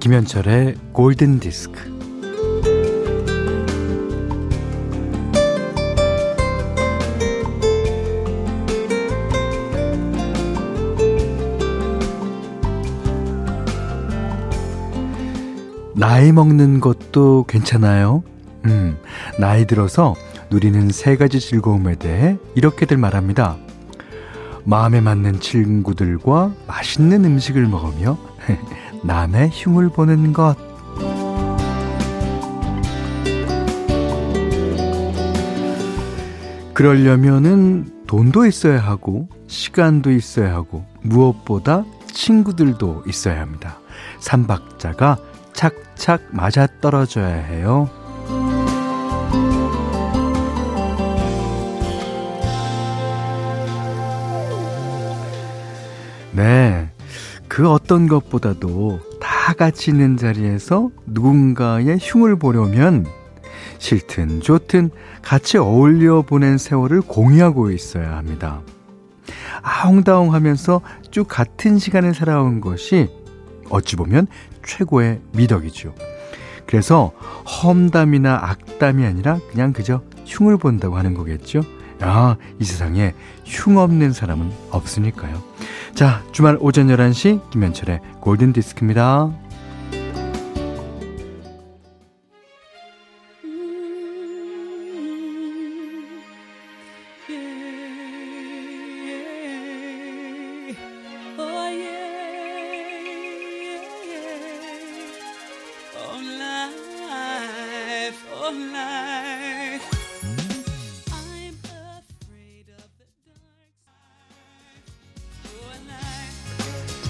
김현철의 0.00 0.76
골든 0.92 1.40
디스크. 1.40 1.78
나이 15.94 16.32
먹는 16.32 16.80
것도 16.80 17.44
괜찮아요. 17.46 18.22
음, 18.64 18.96
나이 19.38 19.66
들어서 19.66 20.14
누리는 20.50 20.88
세 20.88 21.18
가지 21.18 21.38
즐거움에 21.40 21.96
대해 21.96 22.38
이렇게들 22.54 22.96
말합니다. 22.96 23.58
마음에 24.64 25.02
맞는 25.02 25.40
친구들과 25.40 26.54
맛있는 26.66 27.26
음식을 27.26 27.66
먹으며 27.66 28.16
남의 29.02 29.50
흉을 29.52 29.88
보는 29.90 30.32
것. 30.32 30.56
그러려면은 36.74 37.90
돈도 38.06 38.46
있어야 38.46 38.78
하고, 38.78 39.28
시간도 39.46 40.10
있어야 40.10 40.54
하고, 40.54 40.84
무엇보다 41.02 41.84
친구들도 42.06 43.04
있어야 43.06 43.40
합니다. 43.40 43.78
삼박자가 44.18 45.18
착착 45.52 46.22
맞아 46.30 46.66
떨어져야 46.80 47.34
해요. 47.34 47.88
네. 56.32 56.79
그 57.50 57.68
어떤 57.68 58.06
것보다도 58.06 59.00
다 59.20 59.54
같이 59.54 59.90
있는 59.90 60.16
자리에서 60.16 60.90
누군가의 61.04 61.98
흉을 62.00 62.36
보려면 62.36 63.04
싫든 63.78 64.40
좋든 64.40 64.90
같이 65.20 65.58
어울려 65.58 66.22
보낸 66.22 66.58
세월을 66.58 67.00
공유하고 67.00 67.72
있어야 67.72 68.16
합니다. 68.16 68.62
아웅다웅 69.62 70.32
하면서 70.32 70.80
쭉 71.10 71.26
같은 71.28 71.80
시간을 71.80 72.14
살아온 72.14 72.60
것이 72.60 73.08
어찌 73.68 73.96
보면 73.96 74.28
최고의 74.64 75.20
미덕이죠. 75.32 75.92
그래서 76.66 77.10
험담이나 77.64 78.38
악담이 78.42 79.04
아니라 79.04 79.40
그냥 79.50 79.72
그저 79.72 80.02
흉을 80.24 80.56
본다고 80.56 80.96
하는 80.96 81.14
거겠죠. 81.14 81.62
아, 82.00 82.36
이 82.58 82.64
세상에 82.64 83.14
흉 83.44 83.76
없는 83.76 84.12
사람은 84.12 84.50
없으니까요. 84.70 85.42
자, 85.94 86.22
주말 86.32 86.56
오전 86.60 86.88
11시 86.88 87.50
김현철의 87.50 88.00
골든 88.20 88.52
디스크입니다. 88.52 89.30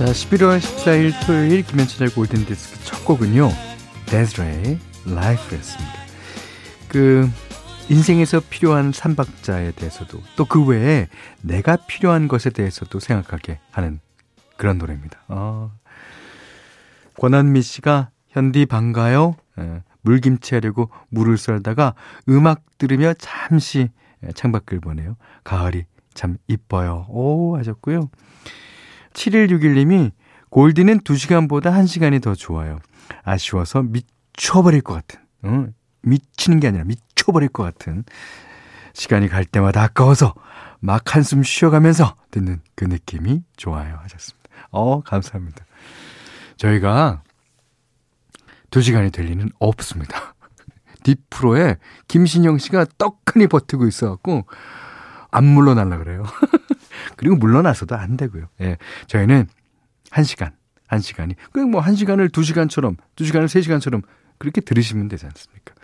자, 0.00 0.06
11월 0.06 0.58
14일 0.58 1.12
토요일 1.26 1.62
김현철의 1.62 2.14
골든디스크 2.14 2.84
첫 2.86 3.04
곡은요. 3.04 3.50
데즈레의 4.06 4.78
Life였습니다. 5.06 5.92
그 6.88 7.28
인생에서 7.90 8.40
필요한 8.48 8.92
삼박자에 8.92 9.72
대해서도 9.72 10.22
또 10.36 10.46
그 10.46 10.64
외에 10.64 11.06
내가 11.42 11.76
필요한 11.76 12.28
것에 12.28 12.48
대해서도 12.48 12.98
생각하게 12.98 13.60
하는 13.72 14.00
그런 14.56 14.78
노래입니다. 14.78 15.20
어. 15.28 15.70
권한미 17.18 17.60
씨가 17.60 18.08
현디 18.30 18.64
반가요. 18.64 19.36
예, 19.58 19.82
물김치 20.00 20.54
하려고 20.54 20.88
물을 21.10 21.36
썰다가 21.36 21.94
음악 22.26 22.62
들으며 22.78 23.12
잠시 23.18 23.90
예, 24.24 24.32
창밖을 24.32 24.80
보네요. 24.80 25.16
가을이 25.44 25.84
참 26.14 26.38
이뻐요. 26.48 27.04
오 27.10 27.58
하셨고요. 27.58 28.08
7161님이 29.14 30.12
골디는 30.50 31.00
2시간보다 31.00 31.72
1시간이 31.72 32.22
더 32.22 32.34
좋아요. 32.34 32.78
아쉬워서 33.22 33.82
미쳐버릴 33.82 34.82
것 34.82 34.94
같은, 34.94 35.20
어? 35.42 35.66
미치는 36.02 36.60
게 36.60 36.68
아니라 36.68 36.84
미쳐버릴 36.84 37.48
것 37.50 37.62
같은 37.62 38.04
시간이 38.92 39.28
갈 39.28 39.44
때마다 39.44 39.82
아까워서 39.82 40.34
막 40.80 41.14
한숨 41.14 41.42
쉬어가면서 41.42 42.16
듣는 42.30 42.60
그 42.74 42.84
느낌이 42.84 43.42
좋아요. 43.56 43.98
하셨습니다. 44.02 44.50
어, 44.70 45.00
감사합니다. 45.00 45.64
저희가 46.56 47.22
2시간이 48.70 49.12
될 49.12 49.26
리는 49.26 49.50
없습니다. 49.58 50.34
뒷프로에 51.04 51.76
김신영 52.08 52.58
씨가 52.58 52.86
떡하니 52.98 53.46
버티고 53.48 53.86
있어갖고 53.86 54.46
안 55.30 55.44
물러날라 55.44 55.98
그래요. 55.98 56.24
그리고 57.20 57.36
물러나서도 57.36 57.94
안 57.96 58.16
되고요. 58.16 58.46
예. 58.62 58.78
저희는 59.06 59.46
1시간, 60.10 60.52
1시간이. 60.88 61.34
그냥 61.52 61.70
뭐 61.70 61.82
1시간을 61.82 62.30
2시간처럼, 62.30 62.96
2시간을 63.16 63.44
3시간처럼 63.44 64.02
그렇게 64.38 64.62
들으시면 64.62 65.08
되지 65.08 65.26
않습니까? 65.26 65.74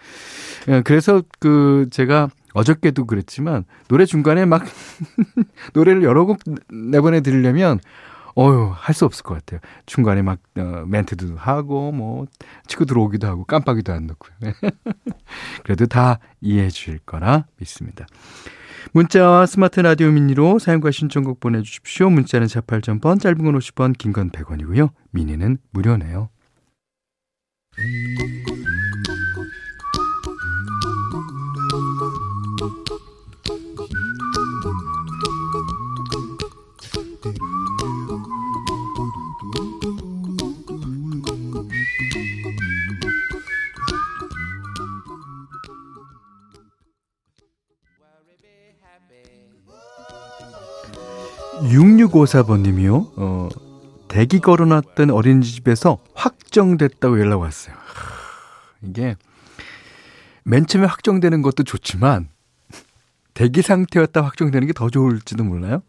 예, 0.68 0.80
그래서 0.80 1.22
그 1.38 1.88
제가 1.90 2.30
어저께도 2.54 3.04
그랬지만 3.04 3.66
노래 3.88 4.06
중간에 4.06 4.46
막 4.46 4.64
노래를 5.74 6.04
여러 6.04 6.24
곡 6.24 6.38
내보내 6.72 7.20
드리려면 7.20 7.80
어휴, 8.34 8.72
할 8.74 8.94
수 8.94 9.04
없을 9.04 9.22
것 9.22 9.34
같아요. 9.34 9.60
중간에 9.84 10.22
막, 10.22 10.38
어, 10.58 10.84
멘트도 10.86 11.36
하고, 11.36 11.90
뭐, 11.90 12.26
치고 12.66 12.84
들어오기도 12.84 13.26
하고, 13.26 13.44
깜빡이도 13.44 13.94
안 13.94 14.06
넣고요. 14.08 14.34
그래도 15.64 15.86
다 15.86 16.18
이해해 16.42 16.68
주실 16.68 16.98
거라 17.06 17.46
믿습니다. 17.58 18.06
문자와 18.92 19.46
스마트 19.46 19.80
라디오 19.80 20.10
미니로 20.10 20.58
사용과 20.58 20.90
신청곡 20.90 21.40
보내주십시오. 21.40 22.08
문자는 22.10 22.46
48,000번, 22.46 23.20
짧은 23.20 23.38
건 23.44 23.58
50원, 23.58 23.96
긴 23.98 24.12
건 24.12 24.30
100원이고요. 24.30 24.90
미니는 25.10 25.58
무료네요. 25.72 26.30
6654번님이요. 52.24 53.12
어, 53.16 53.48
대기 54.08 54.40
걸어놨던 54.40 55.10
어린이집에서 55.10 55.98
확정됐다고 56.14 57.20
연락 57.20 57.40
왔어요. 57.40 57.74
이게 58.82 59.16
맨 60.44 60.66
처음에 60.66 60.86
확정되는 60.86 61.42
것도 61.42 61.64
좋지만 61.64 62.28
대기 63.34 63.62
상태였다 63.62 64.22
확정되는 64.22 64.66
게 64.68 64.72
더 64.72 64.88
좋을지도 64.88 65.44
몰라요. 65.44 65.82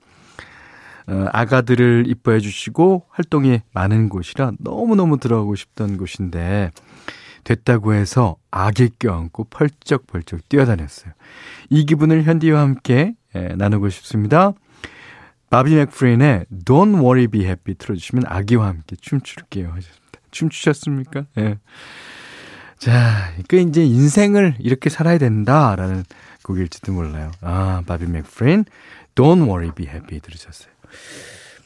어, 1.08 1.26
아가들을 1.32 2.06
이뻐해 2.08 2.40
주시고 2.40 3.06
활동이 3.10 3.62
많은 3.74 4.10
곳이라 4.10 4.54
너무너무 4.60 5.20
들어가고 5.20 5.56
싶던 5.56 5.98
곳인데 5.98 6.72
됐다고 7.46 7.94
해서 7.94 8.36
아기 8.52 8.90
껴안고 9.00 9.46
펄쩍펄쩍 9.46 10.50
뛰어다녔어요. 10.50 11.14
이 11.70 11.86
기분을 11.86 12.24
현디와 12.24 12.60
함께 12.60 13.14
예, 13.36 13.54
나누고 13.56 13.90
싶습니다. 13.90 14.54
바비 15.50 15.76
맥프린의 15.76 16.46
Don't 16.66 16.96
Worry 16.96 17.28
Be 17.28 17.42
Happy 17.42 17.76
틀어주시면 17.78 18.26
아기와 18.28 18.68
함께 18.68 18.96
춤출게요 19.00 19.68
하셨습니다. 19.70 20.20
춤추셨습니까? 20.32 21.26
예. 21.38 21.42
네. 21.42 21.60
자, 22.78 23.32
그 23.48 23.58
이제 23.58 23.84
인생을 23.84 24.56
이렇게 24.60 24.90
살아야 24.90 25.18
된다라는 25.18 26.04
곡일지도 26.44 26.92
몰라요. 26.92 27.32
아, 27.42 27.82
바비 27.88 28.06
맥프린 28.06 28.66
Don't 29.16 29.44
Worry 29.44 29.72
Be 29.72 29.88
Happy 29.88 30.20
들으셨어요. 30.20 30.72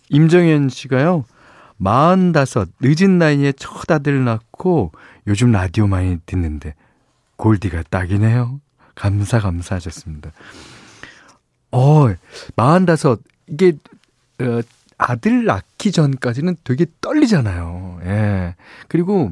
임정현 0.10 0.70
씨가요. 0.70 1.26
45 1.84 2.66
늦은 2.82 3.18
나이에 3.18 3.54
첫 3.54 3.90
아들 3.90 4.24
낳고 4.24 4.92
요즘 5.28 5.52
라디오 5.52 5.88
많이 5.88 6.20
듣는데 6.26 6.76
골디가 7.36 7.84
딱이네요. 7.90 8.62
감사 8.94 9.40
감사하셨습니다. 9.40 10.32
어, 11.72 12.14
45 12.56 13.18
이게 13.52 13.74
어, 14.40 14.62
아들 14.98 15.46
낳기 15.46 15.92
전까지는 15.92 16.58
되게 16.64 16.86
떨리잖아요. 17.02 18.00
예. 18.06 18.56
그리고 18.88 19.32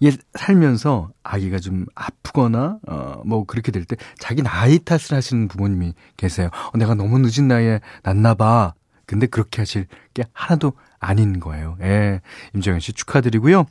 이게 0.00 0.16
살면서 0.34 1.10
아기가 1.22 1.58
좀 1.58 1.86
아프거나 1.94 2.78
어 2.86 3.22
뭐 3.24 3.44
그렇게 3.46 3.72
될 3.72 3.84
때 3.86 3.96
자기 4.18 4.42
나이 4.42 4.78
탓을 4.78 5.16
하시는 5.16 5.48
부모님이 5.48 5.94
계세요. 6.16 6.50
어, 6.72 6.76
내가 6.78 6.94
너무 6.94 7.18
늦은 7.18 7.48
나이에 7.48 7.80
낳나 8.02 8.34
봐. 8.34 8.74
근데 9.06 9.26
그렇게 9.26 9.60
하실 9.62 9.86
게 10.14 10.24
하나도 10.32 10.72
아닌 10.98 11.38
거예요. 11.40 11.76
예. 11.82 12.20
임정현 12.54 12.80
씨 12.80 12.92
축하드리고요. 12.92 13.66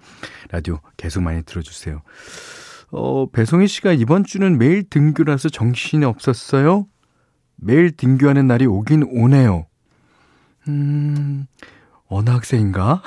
라디오 0.51 0.79
계속 0.97 1.21
많이 1.21 1.43
들어 1.43 1.61
주세요. 1.61 2.01
어, 2.91 3.27
배송희 3.31 3.67
씨가 3.67 3.93
이번 3.93 4.23
주는 4.23 4.57
매일 4.59 4.83
등교라서 4.87 5.49
정신이 5.49 6.05
없었어요. 6.05 6.85
매일 7.55 7.95
등교하는 7.95 8.47
날이 8.47 8.65
오긴 8.65 9.03
오네요. 9.09 9.65
음, 10.67 11.45
어느 12.07 12.29
학생인가? 12.29 13.01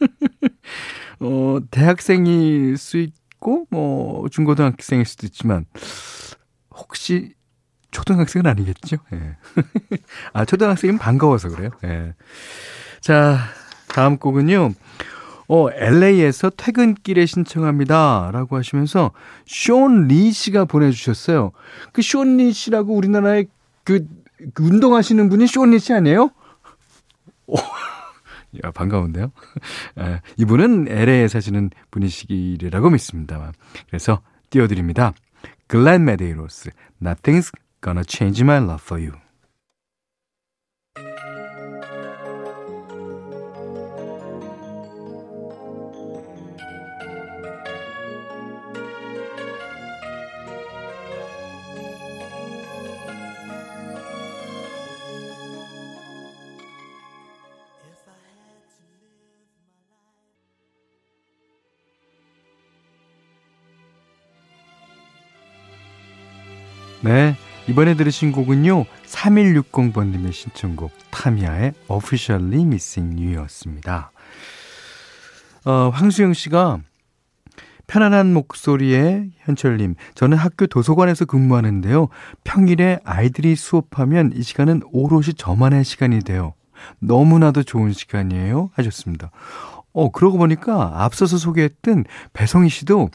어, 1.20 1.58
대학생일 1.70 2.76
수 2.76 2.98
있고, 2.98 3.66
뭐, 3.70 4.28
중고등학생일 4.28 5.04
수도 5.04 5.26
있지만, 5.26 5.66
혹시 6.70 7.34
초등학생은 7.90 8.46
아니겠죠? 8.46 8.96
예. 9.12 9.36
아, 10.32 10.44
초등학생은 10.44 10.98
반가워서 10.98 11.48
그래요. 11.50 11.70
예. 11.84 12.14
자, 13.00 13.38
다음 13.88 14.18
곡은요. 14.18 14.72
어, 15.46 15.70
LA에서 15.70 16.50
퇴근길에 16.50 17.26
신청합니다. 17.26 18.30
라고 18.32 18.56
하시면서, 18.56 19.12
쇼리 19.46 20.32
씨가 20.32 20.64
보내주셨어요. 20.64 21.52
그 21.92 22.02
쇼리 22.02 22.52
씨라고 22.52 22.94
우리나라에 22.94 23.44
그, 23.84 24.06
그 24.54 24.64
운동하시는 24.64 25.28
분이 25.28 25.46
쇼리 25.46 25.78
씨 25.78 25.92
아니에요? 25.92 26.30
오, 27.46 27.56
야, 28.64 28.70
반가운데요? 28.72 29.30
아, 29.96 30.20
이분은 30.36 30.88
LA에 30.88 31.28
사시는 31.28 31.70
분이시기라고 31.90 32.90
믿습니다. 32.90 33.52
그래서 33.88 34.20
띄워드립니다. 34.50 35.12
글렌 35.66 36.04
메데이로스, 36.04 36.70
Nothing's 37.02 37.52
Gonna 37.82 38.04
Change 38.08 38.42
My 38.42 38.58
Love 38.58 38.82
For 38.82 39.02
You. 39.02 39.23
네. 67.04 67.36
이번에 67.68 67.94
들으신 67.96 68.32
곡은요, 68.32 68.86
3160번님의 69.06 70.32
신청곡, 70.32 70.90
타미야의 71.10 71.74
Officially 71.88 72.62
Missing 72.62 73.22
You였습니다. 73.22 74.10
어, 75.66 75.90
황수영 75.92 76.32
씨가 76.32 76.78
편안한 77.86 78.32
목소리의 78.32 79.32
현철님, 79.40 79.96
저는 80.14 80.38
학교 80.38 80.66
도서관에서 80.66 81.26
근무하는데요. 81.26 82.08
평일에 82.42 83.00
아이들이 83.04 83.54
수업하면 83.54 84.32
이 84.34 84.42
시간은 84.42 84.80
오롯이 84.90 85.34
저만의 85.36 85.84
시간이 85.84 86.20
돼요. 86.20 86.54
너무나도 87.00 87.64
좋은 87.64 87.92
시간이에요. 87.92 88.70
하셨습니다. 88.74 89.30
어, 89.92 90.10
그러고 90.10 90.38
보니까 90.38 91.02
앞서서 91.04 91.36
소개했던 91.36 92.04
배성희 92.32 92.70
씨도 92.70 93.10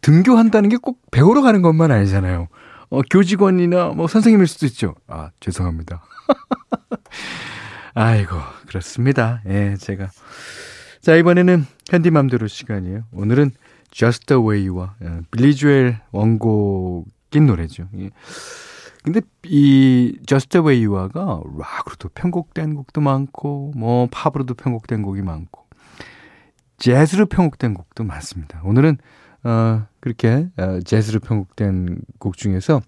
등교한다는 0.00 0.68
게 0.70 0.76
꼭 0.76 1.00
배우러 1.10 1.42
가는 1.42 1.60
것만 1.62 1.90
아니잖아요. 1.90 2.48
어, 2.92 3.00
교직원이나 3.10 3.94
뭐 3.96 4.06
선생님일 4.06 4.46
수도 4.46 4.66
있죠. 4.66 4.94
아, 5.06 5.30
죄송합니다. 5.40 6.02
아이고, 7.94 8.36
그렇습니다. 8.66 9.40
예, 9.46 9.76
제가. 9.80 10.10
자, 11.00 11.16
이번에는 11.16 11.64
현디맘대로 11.88 12.48
시간이에요. 12.48 13.04
오늘은 13.12 13.52
Just 13.90 14.26
the 14.26 14.42
Way와 14.42 14.96
예, 15.02 15.20
빌리 15.30 15.54
주엘 15.54 16.00
원곡인 16.10 17.46
노래죠. 17.46 17.88
예. 17.98 18.10
근데 19.02 19.22
이 19.44 20.18
Just 20.26 20.50
the 20.50 20.62
Way와가 20.62 21.40
락으로도 21.58 22.10
편곡된 22.10 22.74
곡도 22.74 23.00
많고, 23.00 23.72
뭐 23.74 24.06
팝으로도 24.10 24.52
편곡된 24.52 25.00
곡이 25.00 25.22
많고, 25.22 25.64
재즈로 26.76 27.24
편곡된 27.24 27.72
곡도 27.72 28.04
많습니다. 28.04 28.60
오늘은 28.64 28.98
어, 29.44 29.86
그렇게 30.00 30.48
어, 30.56 30.80
재즈로 30.84 31.20
편곡된 31.20 32.00
곡 32.18 32.36
중에서 32.36 32.82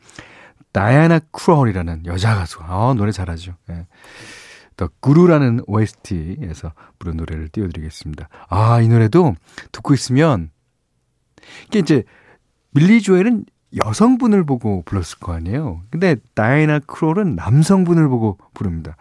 다이아나 0.73 1.21
크롤이라는 1.31 2.07
여자 2.07 2.35
가수, 2.35 2.59
아, 2.63 2.95
노래 2.97 3.13
잘하죠. 3.13 3.55
예. 3.71 3.87
더 4.77 4.89
구루라는 4.99 5.61
OST에서 5.69 6.73
부른 6.99 7.17
노래를 7.17 7.49
띄워드리겠습니다. 7.49 8.29
아, 8.49 8.81
이 8.81 8.89
노래도 8.89 9.37
듣고 9.71 9.95
있으면, 9.95 10.51
이게 11.69 11.79
이제, 11.79 12.03
밀리 12.71 13.01
조엘은 13.01 13.45
여성분을 13.85 14.45
보고 14.45 14.83
불렀을 14.83 15.19
거 15.21 15.33
아니에요. 15.33 15.83
근데 15.91 16.17
다이나 16.35 16.81
크롤은 16.81 17.37
남성분을 17.37 18.09
보고 18.09 18.39
부릅니다. 18.53 18.97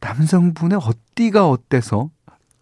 남성분의 0.00 0.78
어디가 0.82 1.48
어때서 1.48 2.10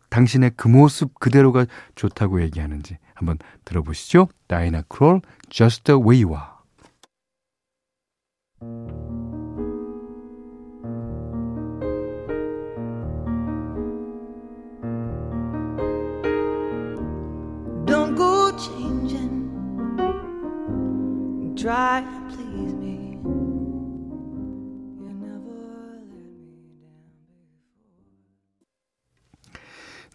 당신의 0.09 0.53
그 0.57 0.69
모습 0.69 1.19
그대로가 1.19 1.67
좋다고 1.97 2.43
얘기하는지 2.43 2.99
한번 3.17 3.39
들어보시죠. 3.65 4.29
다이나 4.47 4.83
크롤, 4.89 5.23
Just 5.51 5.85
the 5.85 6.01
Way 6.01 6.23
You 6.23 6.35
Are. 6.35 6.57
Don't 17.87 18.15
go 18.15 18.53
changing. 18.57 19.51
Try 21.57 22.05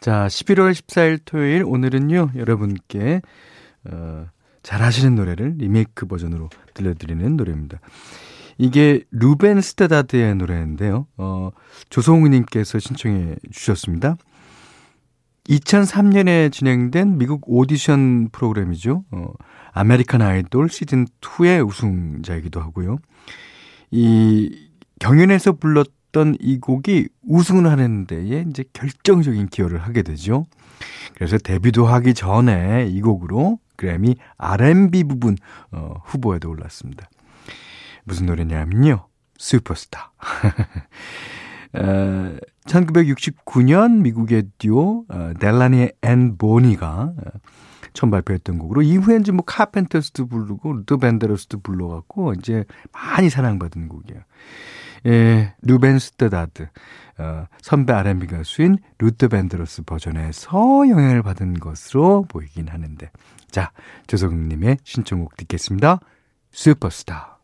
자, 0.02 0.26
11월 0.26 0.72
14일 0.72 1.20
토요일 1.26 1.64
오늘은요. 1.64 2.32
여러분께 2.36 3.22
어, 3.84 4.26
잘 4.64 4.79
아시는 4.79 5.14
노래를 5.14 5.58
리메이크 5.60 6.08
버전으로 6.08 6.50
들려드리는 6.74 7.38
노래입니다. 7.38 7.80
이게 8.58 9.04
루벤 9.12 9.62
스터다드의 9.62 10.36
노래인데요. 10.38 11.06
어, 11.18 11.52
조성우님께서 11.92 12.80
신청해 12.80 13.36
주셨습니다. 13.52 14.18
2003년에 15.48 16.52
진행된 16.52 17.20
미국 17.20 17.44
오디션 17.46 18.30
프로그램이죠. 18.32 19.04
어, 19.12 19.34
아메리칸 19.72 20.24
아이돌 20.24 20.70
시즌 20.70 21.06
2의 21.22 21.64
우승자이기도 21.68 22.60
하고요. 22.60 22.98
이 23.92 24.68
경연에서 25.00 25.52
불렀던 25.54 26.01
이 26.40 26.60
곡이 26.60 27.10
우승을 27.28 27.70
하는 27.70 28.06
데에 28.06 28.46
이제 28.50 28.64
결정적인 28.74 29.48
기여를 29.48 29.80
하게 29.80 30.02
되죠. 30.02 30.46
그래서 31.16 31.38
데뷔도 31.38 31.86
하기 31.86 32.14
전에 32.14 32.88
이 32.88 33.02
곡으로 33.02 33.60
그래미 33.76 34.16
R&B 34.38 35.06
부문 35.06 35.38
어, 35.72 35.96
후보에도 36.06 36.50
올랐습니다. 36.50 37.10
무슨 38.04 38.26
노래냐면요. 38.26 39.08
슈퍼스타. 39.38 40.12
어, 41.74 42.38
1969년 42.66 44.02
미국의 44.02 44.44
듀오 44.58 45.06
어, 45.08 45.34
델라니 45.40 45.90
앤 46.02 46.38
보니가 46.38 47.14
어, 47.16 47.32
처음 47.94 48.12
발표했던 48.12 48.60
곡으로 48.60 48.82
이후에 48.82 49.18
이제 49.18 49.32
뭐 49.32 49.44
카펜터스도 49.46 50.28
부르고 50.28 50.74
루더 50.74 50.98
벤드로스도 50.98 51.60
불러갖고 51.60 52.34
이제 52.34 52.66
많이 52.92 53.30
사랑받은 53.30 53.88
곡이에요. 53.88 54.22
예, 55.06 55.56
루벤 55.62 56.00
스터다드. 56.00 56.68
어, 57.18 57.48
선배 57.62 57.94
R&B 57.94 58.28
가수인 58.28 58.78
루더 59.00 59.28
벤드로스 59.28 59.84
버전에서 59.84 60.88
영향을 60.90 61.24
받은 61.24 61.60
것으로 61.60 62.26
보이긴 62.28 62.68
하는데. 62.68 63.10
자 63.50 63.72
조성우 64.08 64.51
님의 64.51 64.78
신청곡 64.84 65.36
듣겠습니다. 65.38 66.00
슈퍼스타. 66.52 67.40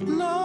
Long 0.00 0.43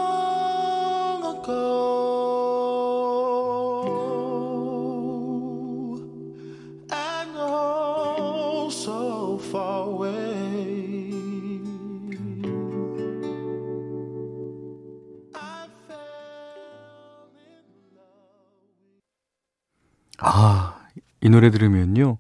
아, 20.20 20.80
이 21.22 21.30
노래 21.30 21.50
들으면요. 21.50 22.18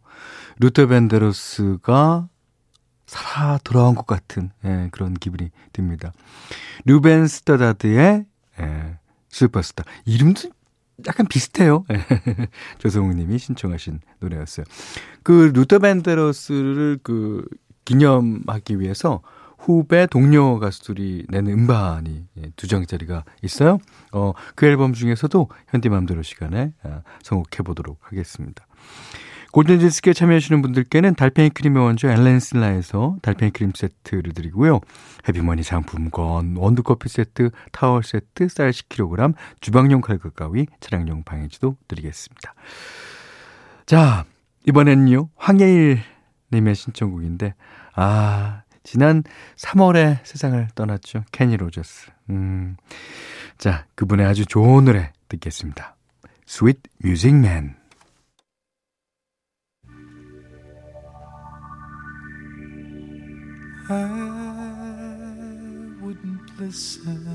루더 0.59 0.87
벤드로스가 0.87 2.27
살아 3.05 3.57
돌아온 3.63 3.95
것 3.95 4.05
같은 4.05 4.51
예, 4.65 4.89
그런 4.91 5.13
기분이 5.13 5.49
듭니다. 5.73 6.11
루벤 6.85 7.27
스터다드의 7.27 8.25
예, 8.59 8.97
슈퍼스타. 9.29 9.83
이름도 10.05 10.49
약간 11.07 11.25
비슷해요. 11.27 11.85
예. 11.91 12.05
조성우 12.77 13.13
님이 13.13 13.39
신청하신 13.39 14.01
노래였어요. 14.19 14.65
그 15.23 15.51
루더 15.53 15.79
벤드로스를 15.79 16.99
그 17.01 17.45
기념하기 17.85 18.79
위해서 18.79 19.21
후배 19.59 20.07
동료 20.07 20.57
가수들이 20.57 21.25
내는 21.29 21.51
음반이 21.51 22.25
예, 22.37 22.51
두 22.55 22.67
장짜리가 22.67 23.25
있어요. 23.43 23.77
어, 24.13 24.31
그 24.55 24.65
앨범 24.65 24.93
중에서도 24.93 25.49
현디맘대로 25.67 26.23
시간에 26.23 26.71
아, 26.81 27.01
선곡해 27.21 27.63
보도록 27.65 27.99
하겠습니다. 28.01 28.65
골든디스크에 29.51 30.13
참여하시는 30.13 30.61
분들께는 30.61 31.15
달팽이 31.15 31.49
크림의 31.49 31.83
원조 31.83 32.07
엘렌슬라에서 32.07 33.17
달팽이 33.21 33.51
크림 33.51 33.71
세트를 33.75 34.33
드리고요. 34.33 34.79
해피머니 35.27 35.63
상품권, 35.63 36.55
원두커피 36.55 37.09
세트, 37.09 37.49
타월 37.71 38.03
세트, 38.03 38.47
쌀 38.47 38.69
10kg, 38.69 39.33
주방용 39.59 40.01
칼국 40.01 40.35
가위, 40.35 40.67
차량용 40.79 41.23
방해지도 41.23 41.77
드리겠습니다. 41.87 42.53
자, 43.87 44.25
이번엔요. 44.67 45.29
황예일 45.35 45.99
님의 46.53 46.75
신청곡인데 46.75 47.55
아, 47.95 48.61
지난 48.83 49.23
3월에 49.57 50.19
세상을 50.23 50.67
떠났죠. 50.75 51.23
케니 51.31 51.57
로저스. 51.57 52.11
음. 52.29 52.77
자, 53.57 53.85
그분의 53.95 54.25
아주 54.25 54.45
좋은 54.45 54.85
노래 54.85 55.11
듣겠습니다. 55.27 55.95
Sweet 56.47 56.81
Music 57.03 57.35
Man. 57.35 57.75
I 63.91 64.05
wouldn't 65.99 66.59
listen, 66.59 67.25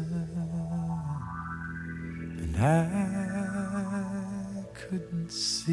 and 2.38 2.56
I 2.56 4.62
couldn't 4.72 5.32
see, 5.32 5.72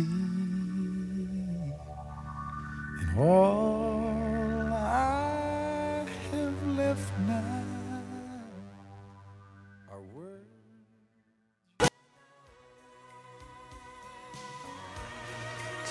and 3.00 3.16
all 3.16 3.51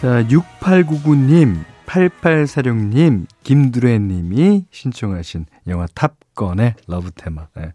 자, 0.01 0.25
6899님. 0.29 1.63
8846님, 1.85 3.27
김두래님이 3.43 4.65
신청하신 4.71 5.45
영화 5.67 5.87
탑건의 5.95 6.77
love 6.87 7.11
theme, 7.11 7.49
네. 7.55 7.73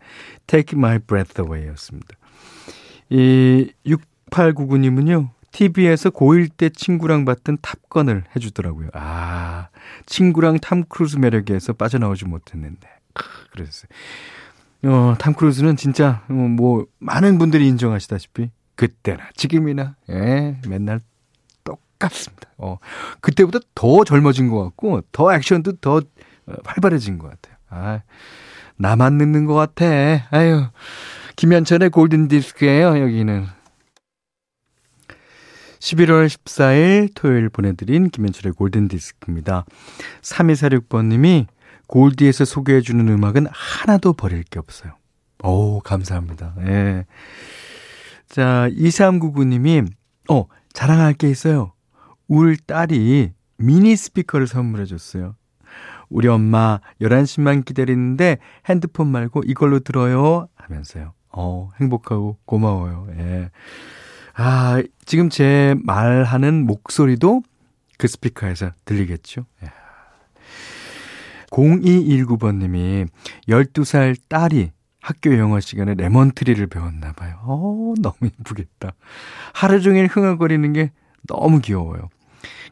Take 0.48 0.76
My 0.76 0.98
Breath 0.98 1.40
Away 1.40 1.68
였습니다. 1.70 2.16
이 3.10 3.72
6899님은요, 3.86 5.30
TV에서 5.52 6.10
고1 6.10 6.50
때 6.58 6.70
친구랑 6.70 7.26
봤던 7.26 7.60
탑건을 7.62 8.24
해주더라고요. 8.36 8.90
아, 8.94 9.68
친구랑 10.08 10.58
탐 10.60 10.84
크루즈 10.86 11.18
매력에서 11.18 11.74
빠져나오지 11.74 12.26
못했는데. 12.26 12.88
그랬어요. 13.52 13.90
어, 14.86 15.16
탐 15.20 15.34
크루즈는 15.34 15.76
진짜, 15.76 16.24
어, 16.30 16.34
뭐, 16.34 16.88
많은 16.98 17.38
분들이 17.38 17.68
인정하시다시피, 17.68 18.50
그때나 18.76 19.30
지금이나, 19.36 19.96
예, 20.10 20.58
맨날 20.68 21.02
똑같습니다. 22.06 22.50
어, 22.58 22.78
그때보다 23.22 23.60
더 23.74 24.04
젊어진 24.04 24.50
것 24.50 24.64
같고, 24.64 25.02
더 25.12 25.34
액션도 25.34 25.78
더 25.78 25.98
어, 25.98 26.54
활발해진 26.64 27.18
것 27.18 27.30
같아요. 27.30 27.56
아, 27.70 28.02
나만 28.78 29.18
늙는 29.18 29.46
것 29.46 29.54
같아. 29.54 29.86
아유, 30.32 30.68
김현철의 31.36 31.90
골든 31.90 32.28
디스크예요 32.28 33.00
여기는. 33.00 33.48
11월 35.80 36.28
14일 36.28 37.10
토요일 37.14 37.50
보내드린 37.50 38.10
김현철의 38.10 38.54
골든 38.54 38.88
디스크입니다. 38.88 39.66
3246번님이 40.22 41.46
골디에서 41.88 42.46
소개해주는 42.46 43.08
음악은 43.08 43.48
하나도 43.52 44.14
버릴 44.14 44.44
게 44.44 44.58
없어요. 44.58 44.94
오, 45.44 45.80
감사합니다. 45.82 46.56
예. 46.66 47.06
자, 48.28 48.68
2399님이, 48.72 49.88
어, 50.30 50.48
자랑할 50.74 51.14
게 51.14 51.30
있어요. 51.30 51.75
울 52.28 52.58
딸이 52.58 53.32
미니 53.58 53.96
스피커를 53.96 54.48
선물해 54.48 54.86
줬어요. 54.86 55.36
우리 56.10 56.28
엄마 56.28 56.80
11시만 57.02 57.66
기다리는데 57.66 58.38
핸드폰 58.68 59.08
말고 59.08 59.44
이걸로 59.46 59.80
들어요 59.80 60.48
하면서요. 60.56 61.14
어, 61.32 61.72
행복하고 61.80 62.38
고마워요. 62.46 63.08
예. 63.18 63.50
아, 64.36 64.82
지금 65.06 65.30
제 65.30 65.76
말하는 65.84 66.66
목소리도 66.66 67.42
그 67.98 68.08
스피커에서 68.08 68.72
들리겠죠? 68.86 69.46
예. 69.64 69.68
0219번님이 71.50 73.08
12살 73.48 74.18
딸이 74.28 74.72
학교 75.00 75.38
영어 75.38 75.60
시간에 75.60 75.94
Lemon 75.94 76.21
Tree를 76.21 76.66
배웠나 76.68 77.14
봐요. 77.14 77.40
어, 77.44 77.94
너무 78.02 78.16
예쁘겠다. 78.24 78.94
하루 79.54 79.80
종일 79.82 80.08
흥얼거리는 80.08 80.74
게 80.74 80.92
너무 81.28 81.60
귀여워요. 81.60 82.10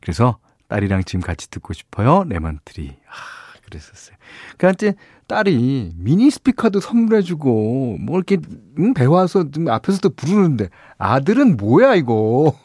그래서 0.01 0.37
딸이랑 0.67 1.03
지금 1.03 1.21
같이 1.21 1.49
듣고 1.49 1.73
싶어요. 1.73 2.23
Lemon 2.27 2.61
Tree. 2.61 2.95
아, 3.07 3.59
그랬었어요. 3.65 4.15
그한테 4.57 4.95
딸이 5.27 5.93
미니 5.95 6.29
스피커도 6.29 6.79
선물해주고, 6.79 7.97
뭐 7.99 8.17
이렇게, 8.17 8.37
응, 8.79 8.93
배워서 8.93 9.45
앞에서도 9.67 10.09
부르는데, 10.15 10.69
아들은 10.97 11.57
뭐야, 11.57 11.95
이거. 11.95 12.57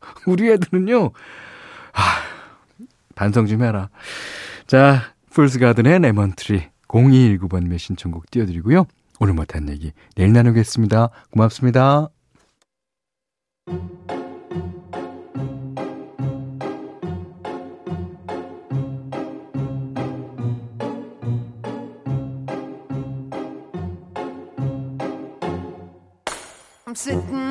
우리 0.26 0.50
애들은요, 0.50 1.10
아, 1.92 2.00
반성 3.14 3.46
좀 3.46 3.62
해라. 3.62 3.88
자, 4.66 5.14
풀스 5.30 5.58
가든의 5.58 6.00
Lemon 6.00 6.38
Tree 6.38 6.68
0219번님의 6.88 7.78
신청곡 7.78 8.30
띄워드리고요. 8.30 8.86
오늘 9.20 9.34
못한 9.34 9.68
얘기 9.68 9.92
내일 10.16 10.32
나누겠습니다. 10.32 11.10
고맙습니다. 11.30 12.08
I'm 26.92 26.96
sitting 26.96 27.41